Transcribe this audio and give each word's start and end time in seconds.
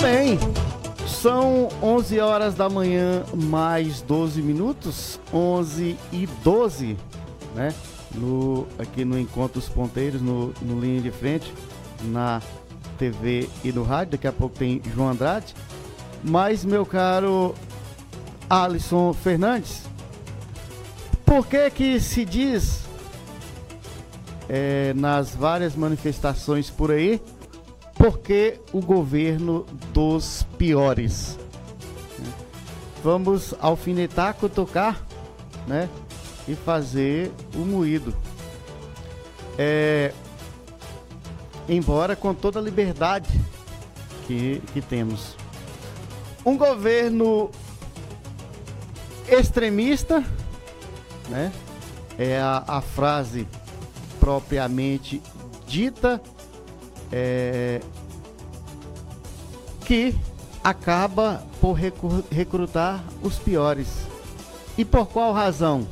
bem. 0.00 0.38
São 1.06 1.68
11 1.82 2.20
horas 2.20 2.54
da 2.54 2.68
manhã, 2.68 3.22
mais 3.34 4.00
12 4.00 4.40
minutos. 4.40 5.20
11 5.32 5.96
e 6.12 6.26
12, 6.42 6.96
né? 7.54 7.74
No, 8.14 8.66
aqui 8.78 9.04
no 9.04 9.18
Encontro 9.18 9.60
dos 9.60 9.68
Ponteiros, 9.68 10.20
no, 10.22 10.54
no 10.62 10.80
Linha 10.80 11.00
de 11.00 11.10
Frente, 11.10 11.52
na 12.04 12.40
TV 12.98 13.48
e 13.62 13.70
no 13.72 13.82
rádio. 13.82 14.12
Daqui 14.12 14.26
a 14.26 14.32
pouco 14.32 14.58
tem 14.58 14.80
João 14.94 15.10
Andrade. 15.10 15.54
Mas, 16.24 16.64
meu 16.64 16.86
caro 16.86 17.54
Alisson 18.48 19.12
Fernandes, 19.12 19.82
por 21.26 21.46
que 21.46 21.70
que 21.70 22.00
se 22.00 22.24
diz 22.24 22.84
é, 24.48 24.94
nas 24.94 25.34
várias 25.34 25.76
manifestações 25.76 26.70
por 26.70 26.90
aí 26.90 27.20
porque 28.00 28.58
o 28.72 28.80
governo 28.80 29.66
dos 29.92 30.46
piores. 30.56 31.38
Vamos 33.04 33.54
alfinetar, 33.60 34.32
cutucar, 34.32 35.04
né? 35.66 35.86
E 36.48 36.54
fazer 36.54 37.30
o 37.54 37.58
moído. 37.58 38.14
É, 39.58 40.14
embora 41.68 42.16
com 42.16 42.32
toda 42.32 42.58
a 42.58 42.62
liberdade 42.62 43.28
que, 44.26 44.62
que 44.72 44.80
temos. 44.80 45.36
Um 46.42 46.56
governo 46.56 47.50
extremista, 49.28 50.24
né? 51.28 51.52
É 52.18 52.40
a, 52.40 52.64
a 52.66 52.80
frase 52.80 53.46
propriamente 54.18 55.22
dita 55.66 56.18
é, 57.10 57.80
que 59.84 60.14
acaba 60.62 61.42
por 61.60 61.76
recrutar 62.30 63.02
os 63.22 63.38
piores. 63.38 64.06
E 64.76 64.84
por 64.84 65.06
qual 65.06 65.32
razão? 65.32 65.86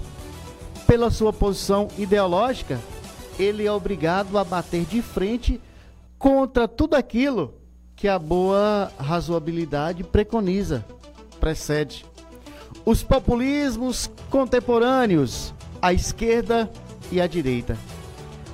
Pela 0.86 1.10
sua 1.10 1.32
posição 1.32 1.88
ideológica, 1.98 2.80
ele 3.38 3.66
é 3.66 3.72
obrigado 3.72 4.38
a 4.38 4.44
bater 4.44 4.84
de 4.84 5.02
frente 5.02 5.60
contra 6.18 6.66
tudo 6.66 6.94
aquilo 6.94 7.54
que 7.94 8.08
a 8.08 8.18
boa 8.18 8.90
razoabilidade 8.98 10.04
preconiza, 10.04 10.84
precede. 11.40 12.06
Os 12.84 13.02
populismos 13.02 14.10
contemporâneos, 14.30 15.52
a 15.82 15.92
esquerda 15.92 16.70
e 17.10 17.20
a 17.20 17.26
direita, 17.26 17.76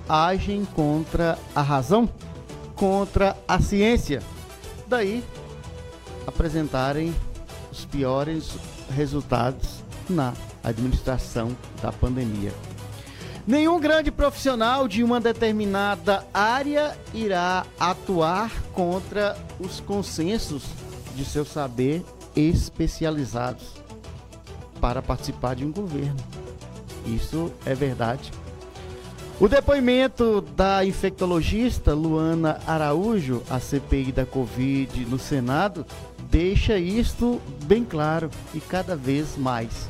agem 0.08 0.64
contra 0.64 1.38
a 1.54 1.62
razão 1.62 2.08
contra 2.74 3.36
a 3.46 3.60
ciência. 3.60 4.22
Daí 4.86 5.24
apresentarem 6.26 7.14
os 7.70 7.84
piores 7.84 8.50
resultados 8.90 9.82
na 10.08 10.32
administração 10.62 11.56
da 11.82 11.92
pandemia. 11.92 12.52
Nenhum 13.46 13.78
grande 13.78 14.10
profissional 14.10 14.88
de 14.88 15.04
uma 15.04 15.20
determinada 15.20 16.26
área 16.32 16.96
irá 17.12 17.66
atuar 17.78 18.50
contra 18.72 19.36
os 19.60 19.80
consensos 19.80 20.62
de 21.14 21.24
seu 21.24 21.44
saber 21.44 22.02
especializados 22.34 23.64
para 24.80 25.02
participar 25.02 25.54
de 25.54 25.64
um 25.64 25.70
governo. 25.70 26.16
Isso 27.06 27.52
é 27.66 27.74
verdade 27.74 28.32
o 29.40 29.48
depoimento 29.48 30.40
da 30.40 30.84
infectologista 30.84 31.92
Luana 31.92 32.60
Araújo, 32.66 33.42
a 33.50 33.58
CPI 33.58 34.12
da 34.12 34.24
Covid 34.24 35.04
no 35.06 35.18
Senado, 35.18 35.84
deixa 36.30 36.78
isto 36.78 37.40
bem 37.64 37.84
claro 37.84 38.30
e 38.54 38.60
cada 38.60 38.94
vez 38.94 39.36
mais. 39.36 39.88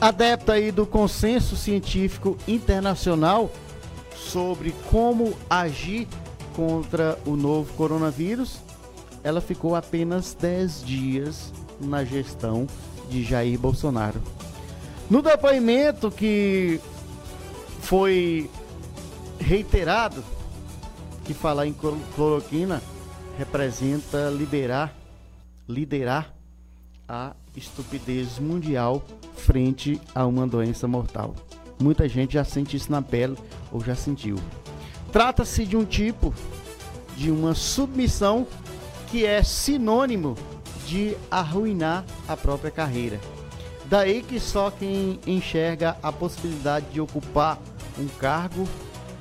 Adepta 0.00 0.54
aí 0.54 0.72
do 0.72 0.86
consenso 0.86 1.56
científico 1.56 2.36
internacional 2.48 3.50
sobre 4.16 4.74
como 4.90 5.34
agir 5.48 6.08
contra 6.56 7.18
o 7.24 7.36
novo 7.36 7.72
coronavírus, 7.74 8.60
ela 9.22 9.40
ficou 9.40 9.76
apenas 9.76 10.34
10 10.34 10.84
dias 10.84 11.52
na 11.80 12.04
gestão 12.04 12.66
de 13.08 13.22
Jair 13.22 13.58
Bolsonaro. 13.58 14.20
No 15.10 15.20
depoimento 15.20 16.10
que 16.10 16.80
foi 17.90 18.48
reiterado 19.40 20.22
que 21.24 21.34
falar 21.34 21.66
em 21.66 21.74
cloroquina 22.14 22.80
representa 23.36 24.30
liberar, 24.30 24.94
liderar 25.68 26.32
a 27.08 27.34
estupidez 27.56 28.38
mundial 28.38 29.02
frente 29.34 30.00
a 30.14 30.24
uma 30.24 30.46
doença 30.46 30.86
mortal. 30.86 31.34
Muita 31.82 32.08
gente 32.08 32.34
já 32.34 32.44
sente 32.44 32.76
isso 32.76 32.92
na 32.92 33.02
pele 33.02 33.36
ou 33.72 33.80
já 33.80 33.96
sentiu. 33.96 34.36
Trata-se 35.10 35.66
de 35.66 35.76
um 35.76 35.84
tipo 35.84 36.32
de 37.16 37.28
uma 37.28 37.56
submissão 37.56 38.46
que 39.10 39.26
é 39.26 39.42
sinônimo 39.42 40.36
de 40.86 41.16
arruinar 41.28 42.04
a 42.28 42.36
própria 42.36 42.70
carreira. 42.70 43.18
Daí 43.86 44.22
que 44.22 44.38
só 44.38 44.70
quem 44.70 45.18
enxerga 45.26 45.96
a 46.00 46.12
possibilidade 46.12 46.86
de 46.92 47.00
ocupar 47.00 47.58
um 47.98 48.06
cargo 48.18 48.66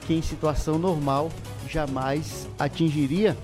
que 0.06 0.14
em 0.14 0.22
situação 0.22 0.80
normal 0.80 1.30
jamais 1.68 2.48
atingiria, 2.58 3.38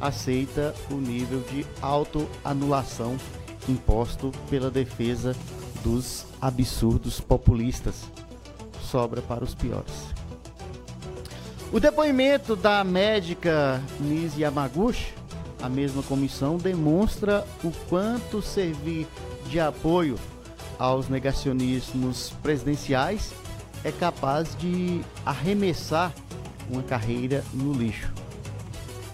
aceita 0.00 0.74
o 0.90 0.94
nível 0.94 1.40
de 1.50 1.64
autoanulação 1.80 3.16
imposto 3.68 4.32
pela 4.50 4.70
defesa 4.70 5.34
dos 5.82 6.26
absurdos 6.40 7.20
populistas. 7.20 7.94
Sobra 8.82 9.22
para 9.22 9.42
os 9.42 9.54
piores. 9.54 10.12
O 11.72 11.80
depoimento 11.80 12.54
da 12.54 12.84
médica 12.84 13.80
Nise 13.98 14.42
Yamaguchi, 14.42 15.14
a 15.62 15.68
mesma 15.68 16.02
comissão, 16.02 16.58
demonstra 16.58 17.46
o 17.64 17.70
quanto 17.88 18.42
servir 18.42 19.06
de 19.48 19.58
apoio 19.58 20.18
aos 20.78 21.08
negacionismos 21.08 22.34
presidenciais 22.42 23.32
é 23.84 23.90
capaz 23.90 24.56
de 24.56 25.00
arremessar 25.24 26.12
uma 26.68 26.82
carreira 26.82 27.44
no 27.52 27.72
lixo. 27.72 28.12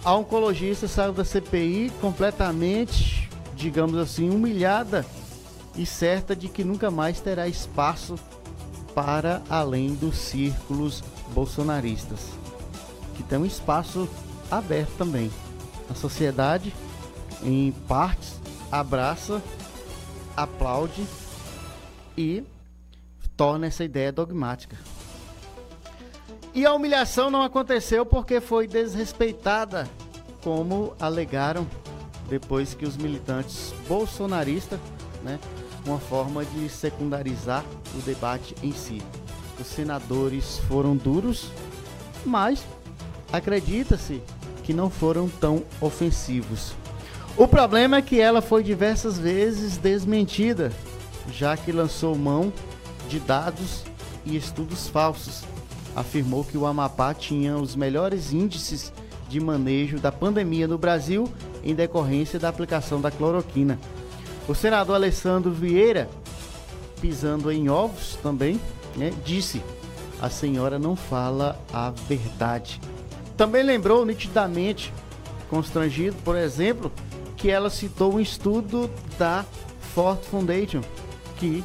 A 0.05 0.15
oncologista 0.15 0.87
saiu 0.87 1.13
da 1.13 1.25
CPI 1.25 1.91
completamente, 2.01 3.29
digamos 3.55 3.97
assim, 3.97 4.31
humilhada 4.31 5.05
e 5.77 5.85
certa 5.85 6.35
de 6.35 6.49
que 6.49 6.65
nunca 6.65 6.91
mais 6.91 7.21
terá 7.21 7.49
espaço 7.49 8.17
para 8.95 9.43
além 9.49 9.95
dos 9.95 10.17
círculos 10.17 11.03
bolsonaristas, 11.33 12.21
que 13.17 13.23
tem 13.23 13.39
um 13.39 13.47
espaço 13.47 14.09
aberto 14.51 14.91
também. 14.97 15.31
A 15.91 15.95
sociedade, 15.95 16.75
em 17.43 17.73
partes, 17.87 18.41
abraça, 18.71 19.43
aplaude 20.37 21.07
e 22.17 22.45
torna 23.39 23.69
essa 23.69 23.85
ideia 23.85 24.11
dogmática. 24.11 24.77
E 26.53 26.67
a 26.67 26.75
humilhação 26.75 27.31
não 27.31 27.41
aconteceu 27.41 28.05
porque 28.05 28.41
foi 28.41 28.67
desrespeitada, 28.67 29.89
como 30.43 30.93
alegaram 30.99 31.65
depois 32.29 32.75
que 32.75 32.85
os 32.85 32.97
militantes 32.97 33.73
bolsonaristas, 33.87 34.81
né, 35.23 35.39
uma 35.87 36.01
forma 36.01 36.45
de 36.45 36.69
secundarizar 36.69 37.65
o 37.97 38.03
debate 38.03 38.57
em 38.61 38.73
si. 38.73 39.01
Os 39.59 39.69
senadores 39.69 40.59
foram 40.69 40.97
duros, 40.97 41.53
mas 42.27 42.67
acredita-se 43.33 44.21
que 44.65 44.75
não 44.75 44.91
foram 44.91 45.29
tão 45.29 45.63
ofensivos. 45.81 46.75
O 47.37 47.47
problema 47.47 47.99
é 47.99 48.03
que 48.03 48.21
ela 48.21 48.43
foi 48.43 48.65
diversas 48.65 49.17
vezes 49.17 49.77
desmentida, 49.77 50.73
já 51.31 51.57
que 51.57 51.71
lançou 51.71 52.17
mão 52.17 52.53
de 53.09 53.19
dados 53.19 53.83
e 54.25 54.37
estudos 54.37 54.89
falsos. 54.89 55.43
Afirmou 55.97 56.45
que 56.45 56.57
o 56.57 56.67
Amapá 56.67 57.15
tinha 57.15 57.57
os 57.57 57.75
melhores 57.75 58.33
índices 58.33 58.93
de 59.29 59.41
manejo 59.41 59.99
da 59.99 60.13
pandemia 60.13 60.69
no 60.69 60.79
Brasil 60.79 61.29
em 61.65 61.75
decorrência 61.75 62.39
da 62.39 62.49
aplicação 62.49 63.01
da 63.01 63.11
cloroquina. 63.11 63.79
O 64.47 64.55
senador 64.55 64.95
Alessandro 64.95 65.51
Vieira, 65.51 66.09
pisando 67.01 67.51
em 67.51 67.69
ovos 67.69 68.17
também, 68.23 68.61
né, 68.97 69.13
disse: 69.25 69.63
a 70.21 70.29
senhora 70.29 70.79
não 70.79 70.97
fala 70.97 71.59
a 71.73 71.91
verdade. 71.91 72.81
Também 73.37 73.63
lembrou 73.63 74.05
nitidamente, 74.05 74.93
constrangido, 75.49 76.17
por 76.25 76.37
exemplo, 76.37 76.91
que 77.37 77.51
ela 77.51 77.71
citou 77.71 78.15
um 78.15 78.21
estudo 78.21 78.91
da 79.19 79.45
Ford 79.95 80.19
Foundation 80.25 80.81
que 81.39 81.65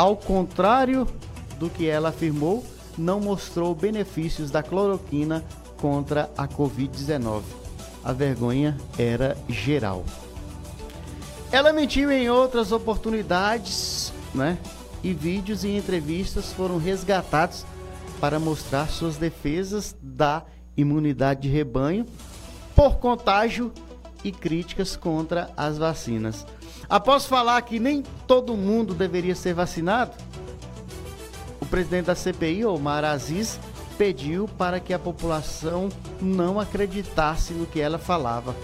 ao 0.00 0.16
contrário 0.16 1.06
do 1.58 1.68
que 1.68 1.86
ela 1.86 2.08
afirmou, 2.08 2.64
não 2.96 3.20
mostrou 3.20 3.74
benefícios 3.74 4.50
da 4.50 4.62
cloroquina 4.62 5.44
contra 5.76 6.30
a 6.38 6.48
Covid-19. 6.48 7.42
a 8.02 8.10
vergonha 8.14 8.78
era 8.98 9.36
geral. 9.46 10.06
Ela 11.52 11.70
mentiu 11.70 12.10
em 12.10 12.30
outras 12.30 12.72
oportunidades, 12.72 14.10
né? 14.34 14.56
E 15.04 15.12
vídeos 15.12 15.64
e 15.64 15.76
entrevistas 15.76 16.50
foram 16.50 16.78
resgatados 16.78 17.66
para 18.18 18.40
mostrar 18.40 18.88
suas 18.88 19.18
defesas 19.18 19.94
da 20.00 20.42
imunidade 20.78 21.42
de 21.42 21.50
rebanho 21.50 22.06
por 22.74 22.96
contágio 22.96 23.70
e 24.24 24.32
críticas 24.32 24.96
contra 24.96 25.50
as 25.58 25.76
vacinas. 25.76 26.46
Após 26.90 27.24
falar 27.24 27.62
que 27.62 27.78
nem 27.78 28.02
todo 28.26 28.56
mundo 28.56 28.92
deveria 28.94 29.36
ser 29.36 29.54
vacinado, 29.54 30.10
o 31.60 31.66
presidente 31.66 32.06
da 32.06 32.16
CPI, 32.16 32.64
Omar 32.64 33.04
Aziz, 33.04 33.60
pediu 33.96 34.48
para 34.58 34.80
que 34.80 34.92
a 34.92 34.98
população 34.98 35.88
não 36.20 36.58
acreditasse 36.58 37.52
no 37.52 37.64
que 37.64 37.80
ela 37.80 37.96
falava. 37.96 38.56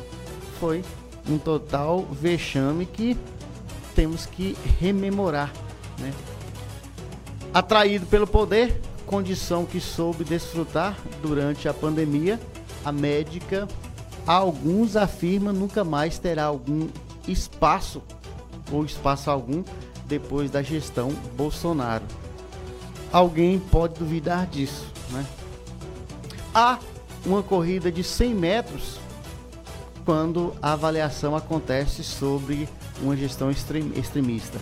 Foi 0.59 0.83
um 1.29 1.39
total 1.39 2.03
vexame 2.11 2.85
que 2.85 3.17
temos 3.95 4.27
que 4.27 4.57
rememorar. 4.81 5.53
Né? 5.97 6.13
Atraído 7.55 8.07
pelo 8.07 8.27
poder, 8.27 8.81
condição 9.07 9.65
que 9.65 9.81
soube 9.81 10.25
desfrutar 10.25 10.97
durante 11.23 11.69
a 11.69 11.75
pandemia, 11.75 12.41
a 12.85 12.91
médica, 12.91 13.69
alguns 14.27 14.97
afirmam 14.97 15.53
nunca 15.53 15.85
mais 15.85 16.19
terá 16.19 16.47
algum 16.47 16.89
espaço 17.29 18.03
ou 18.71 18.85
espaço 18.85 19.31
algum 19.31 19.63
depois 20.07 20.51
da 20.51 20.63
gestão 20.63 21.11
Bolsonaro. 21.37 22.05
Alguém 23.13 23.59
pode 23.59 23.95
duvidar 23.99 24.47
disso, 24.47 24.87
né? 25.11 25.25
Há 26.55 26.79
uma 27.25 27.43
corrida 27.43 27.91
de 27.91 28.05
100 28.05 28.35
metros 28.35 28.99
quando 30.05 30.55
a 30.63 30.73
avaliação 30.73 31.35
acontece 31.35 32.05
sobre 32.05 32.69
uma 33.03 33.17
gestão 33.17 33.51
extremista. 33.51 34.59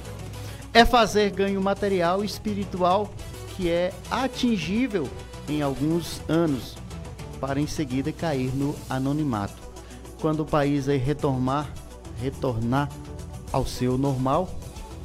É 0.73 0.85
fazer 0.85 1.31
ganho 1.31 1.61
material 1.61 2.23
e 2.23 2.27
espiritual 2.27 3.11
que 3.57 3.69
é 3.71 3.93
atingível 4.11 5.09
em 5.49 5.63
alguns 5.63 6.21
anos, 6.29 6.77
para 7.41 7.61
em 7.61 7.67
seguida 7.67 8.11
cair 8.11 8.51
no 8.55 8.75
anonimato. 8.89 9.63
Quando 10.21 10.41
o 10.41 10.47
país 10.47 10.89
aí 10.89 10.97
retornar, 10.97 11.71
retornar 12.21 12.89
ao 13.55 13.65
seu 13.65 13.97
normal, 13.97 14.53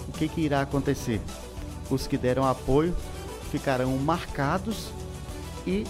o 0.07 0.12
que, 0.12 0.28
que 0.28 0.42
irá 0.42 0.62
acontecer? 0.62 1.22
Os 1.88 2.07
que 2.07 2.18
deram 2.18 2.48
apoio 2.48 2.96
ficarão 3.51 3.96
marcados 4.00 4.90
e 5.68 5.86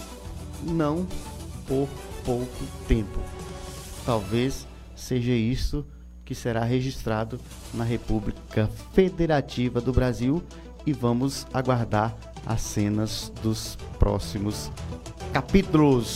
não 0.62 1.06
por 1.66 1.88
pouco 2.22 2.66
tempo. 2.86 3.18
Talvez 4.04 4.66
seja 4.94 5.32
isso 5.32 5.86
que 6.22 6.34
será 6.34 6.62
registrado 6.62 7.40
na 7.72 7.82
República 7.82 8.68
Federativa 8.92 9.80
do 9.80 9.90
Brasil 9.90 10.42
e 10.84 10.92
vamos 10.92 11.46
aguardar 11.54 12.14
as 12.44 12.60
cenas 12.60 13.32
dos 13.42 13.78
próximos 13.98 14.70
capítulos. 15.32 16.08